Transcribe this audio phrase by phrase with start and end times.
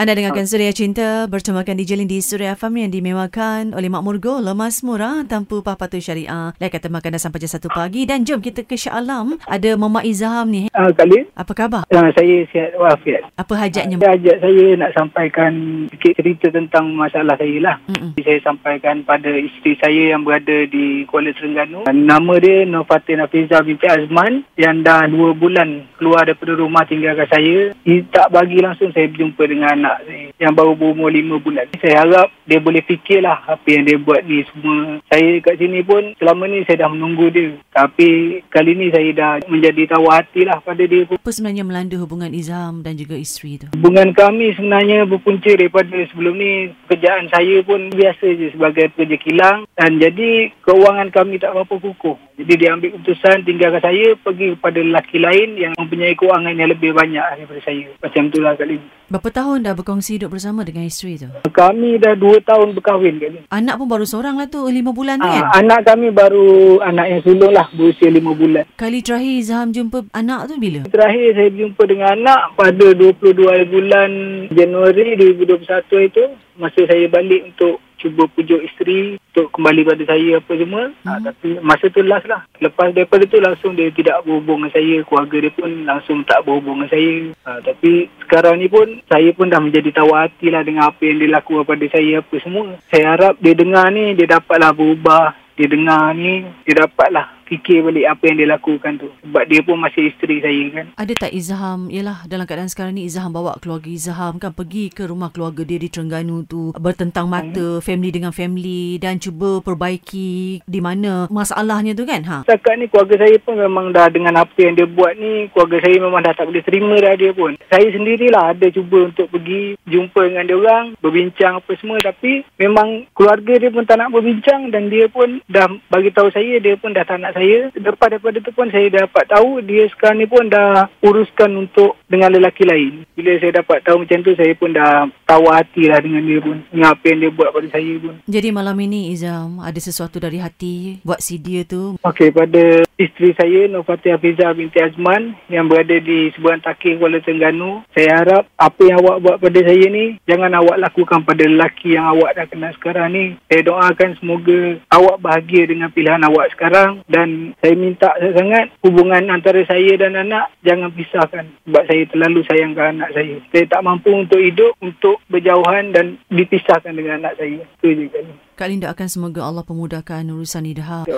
[0.00, 4.40] Anda dengarkan Suria Cinta bertemakan DJ Lin di Suria FM yang dimewakan oleh Mak Murgo
[4.40, 6.56] lemas murah tanpa pahpatu syariah.
[6.56, 9.36] Lai kata makan dah sampai jam 1 pagi dan jom kita ke Shah Alam.
[9.44, 10.72] Ada Mama Izham ni.
[10.72, 11.84] Uh, Khalid, Apa khabar?
[11.84, 13.28] uh, saya sihat walafiat.
[13.36, 14.00] Apa hajatnya?
[14.00, 15.52] Dia ajak saya nak sampaikan
[15.92, 17.76] sikit cerita tentang masalah saya lah.
[17.92, 18.16] Mm-mm.
[18.24, 21.84] Saya sampaikan pada isteri saya yang berada di Kuala Terengganu.
[21.92, 27.28] Nama dia Nur Fatih Nafiza binti Azman yang dah dua bulan keluar daripada rumah tinggalkan
[27.28, 27.76] saya.
[27.84, 31.68] Dia tak bagi langsung saya berjumpa dengan anak saya yang baru berumur lima bulan.
[31.76, 34.98] Saya harap dia boleh fikirlah apa yang dia buat ni semua.
[35.12, 37.52] Saya kat sini pun selama ni saya dah menunggu dia.
[37.76, 41.20] Tapi kali ni saya dah menjadi tawa hati lah pada dia pun.
[41.20, 43.68] Apa sebenarnya melanda hubungan Izham dan juga isteri tu?
[43.76, 49.58] Hubungan kami sebenarnya berpunca daripada sebelum ni pekerjaan saya pun biasa je sebagai pekerja kilang
[49.76, 52.16] dan jadi keuangan kami tak berapa kukuh.
[52.40, 56.96] Jadi dia ambil keputusan tinggalkan saya pergi kepada lelaki lain yang mempunyai keuangan yang lebih
[56.96, 57.92] banyak daripada saya.
[58.00, 58.88] Macam itulah kali ni.
[59.10, 61.28] Berapa tahun dah berkongsi hidup bersama dengan isteri tu?
[61.50, 63.40] Kami dah dua tahun berkahwin kali ni.
[63.50, 65.42] Anak pun baru seorang lah tu, lima bulan tu kan?
[65.42, 68.64] Ha, anak kami baru anak yang sulung lah berusia lima bulan.
[68.78, 70.86] Kali terakhir Izham jumpa anak tu bila?
[70.86, 74.10] Terakhir saya berjumpa dengan anak pada 22 bulan
[74.54, 76.22] Januari 2021 itu
[76.60, 80.82] masa saya balik untuk cuba pujuk isteri untuk kembali pada saya apa semua.
[80.90, 81.06] Hmm.
[81.06, 82.42] Ha, tapi masa tu last lah.
[82.58, 84.96] Lepas daripada tu langsung dia tidak berhubung dengan saya.
[85.04, 87.14] Keluarga dia pun langsung tak berhubung dengan saya.
[87.46, 91.20] Ha, tapi sekarang ni pun saya pun dah menjadi tawa hati lah dengan apa yang
[91.20, 92.66] dia lakukan pada saya apa semua.
[92.88, 95.36] Saya harap dia dengar ni dia dapatlah berubah.
[95.60, 99.10] Dia dengar ni dia dapatlah fikir balik apa yang dia lakukan tu.
[99.26, 100.86] Sebab dia pun masih isteri saya kan.
[100.94, 105.10] Ada tak Izham, yalah dalam keadaan sekarang ni Izham bawa keluarga Izham kan pergi ke
[105.10, 110.80] rumah keluarga dia di Terengganu tu bertentang mata family dengan family dan cuba perbaiki di
[110.80, 114.78] mana masalahnya tu kan ha Setakat ni keluarga saya pun memang dah dengan apa yang
[114.78, 117.58] dia buat ni keluarga saya memang dah tak boleh terima dah dia pun.
[117.66, 123.08] Saya sendirilah ada cuba untuk pergi jumpa dengan dia orang, berbincang apa semua tapi memang
[123.16, 126.92] keluarga dia pun tak nak berbincang dan dia pun dah bagi tahu saya dia pun
[126.94, 127.72] dah tak nak saya.
[127.72, 132.36] Lepas daripada tu pun saya dapat tahu dia sekarang ni pun dah uruskan untuk dengan
[132.36, 133.08] lelaki lain.
[133.16, 136.60] Bila saya dapat tahu macam tu saya pun dah tawa hati lah dengan dia pun.
[136.68, 138.14] Dengan apa yang dia buat pada saya pun.
[138.28, 143.30] jadi malam ini Izham ada sesuatu dari hati buat si dia tu Okey, pada isteri
[143.38, 147.86] saya Nur Fatih Hafizah binti Azman yang berada di seberang takir Kuala Terengganu.
[147.94, 152.10] Saya harap apa yang awak buat pada saya ni jangan awak lakukan pada lelaki yang
[152.10, 153.24] awak dah kenal sekarang ni.
[153.46, 157.29] Saya doakan semoga awak bahagia dengan pilihan awak sekarang dan
[157.60, 163.10] saya minta sangat hubungan antara saya dan anak jangan pisahkan sebab saya terlalu sayangkan anak
[163.14, 163.36] saya.
[163.50, 167.62] Saya tak mampu untuk hidup untuk berjauhan dan dipisahkan dengan anak saya.
[167.80, 168.32] Itu je kali.
[168.60, 171.16] Kak Lin doakan semoga Allah pemudahkan urusan Idham Ya.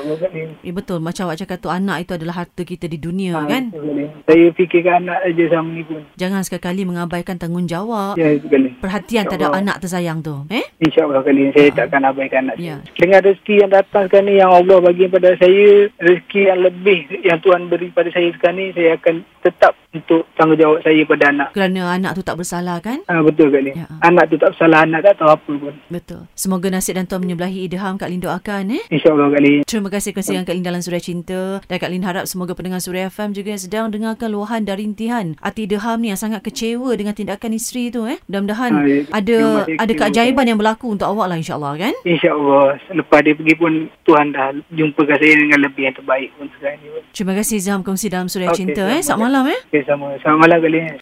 [0.62, 3.74] Ya betul macam awak cakap tu anak itu adalah harta kita di dunia Ha, kan.
[4.22, 6.06] Saya fikirkan anak aja sama ni pun.
[6.14, 8.78] Jangan sekali mengabaikan tanggungjawab Ya, itu kali.
[8.78, 11.76] perhatian terhadap anak tersayang tu eh InsyaAllah kali ini saya Ha.
[11.76, 12.78] takkan abaikan anak Ya.
[12.78, 12.94] saya.
[12.94, 15.66] Dengan rezeki yang datang sekarang ni yang Allah bagi kepada saya,
[15.98, 20.78] rezeki yang lebih yang Tuhan beri pada saya sekarang ni, saya akan tetap untuk tanggungjawab
[20.80, 21.48] saya pada anak.
[21.52, 23.74] kerana anak tu tak bersalah kan Ha, betul kali.
[23.74, 23.90] Ya.
[24.00, 25.74] Anak tu tak bersalah, anak tak tahu apa pun.
[25.88, 29.52] betul semoga nasib dan Tuhan menyebelahi Idham Kak Lin doakan eh InsyaAllah kali.
[29.64, 33.08] Terima kasih kongsian Kak Lin dalam Suria Cinta dan Kak Lin harap semoga pendengar Suria
[33.08, 37.16] FM juga yang sedang dengarkan luahan dari intihan hati Deham ni yang sangat kecewa dengan
[37.16, 38.20] tindakan isteri tu eh.
[38.28, 39.00] Mudah-mudahan Ha, ya.
[39.12, 39.38] ada
[39.68, 41.94] ada keajaiban yang berlaku untuk awak lah insyaAllah kan.
[42.04, 42.80] InsyaAllah.
[42.92, 43.72] Lepas dia pergi pun,
[44.04, 46.88] Tuhan dah jumpakan saya dengan lebih yang terbaik pun sekarang ni.
[47.12, 49.00] Terima kasih Zam kongsi dalam Suria Okey, Cinta eh.
[49.00, 49.60] selamat malam eh.
[49.68, 50.16] Okay, sama.
[50.20, 50.92] Selamat malam kali ini.